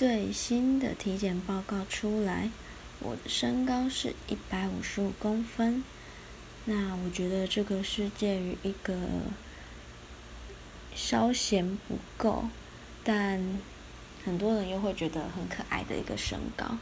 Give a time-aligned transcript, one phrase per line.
[0.00, 2.48] 最新的体检报告出来，
[3.00, 5.84] 我的身高是一百五十五公分。
[6.64, 8.96] 那我觉得这个是介于一个
[10.94, 12.46] 稍显不够，
[13.04, 13.58] 但
[14.24, 16.78] 很多人又会觉得很可爱的一个身高。